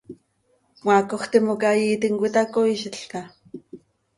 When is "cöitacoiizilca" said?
2.21-3.19